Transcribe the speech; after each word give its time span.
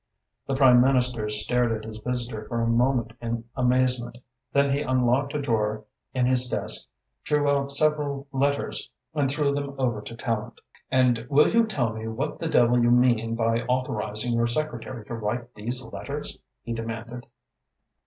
The 0.47 0.55
Prime 0.55 0.81
Minister 0.81 1.29
stared 1.29 1.71
at 1.71 1.83
his 1.85 1.99
visitor 1.99 2.45
for 2.47 2.59
a 2.59 2.65
moment 2.67 3.13
in 3.21 3.43
amazement. 3.55 4.17
Then 4.51 4.73
he 4.73 4.81
unlocked 4.81 5.35
a 5.35 5.39
drawer 5.39 5.85
in 6.11 6.25
his 6.25 6.47
desk, 6.49 6.87
drew 7.23 7.47
out 7.47 7.71
several 7.71 8.27
letters 8.31 8.89
and 9.13 9.29
threw 9.29 9.51
them 9.51 9.75
over 9.77 10.01
to 10.01 10.15
Tallente. 10.15 10.57
"And 10.89 11.27
will 11.29 11.49
you 11.49 11.67
tell 11.67 11.93
me 11.93 12.07
what 12.07 12.39
the 12.39 12.49
devil 12.49 12.81
you 12.81 12.89
mean 12.89 13.35
by 13.35 13.61
authorising 13.67 14.33
your 14.33 14.47
secretary 14.47 15.05
to 15.05 15.13
write 15.13 15.53
these 15.53 15.85
letters?" 15.85 16.35
he 16.63 16.73
demanded. 16.73 17.27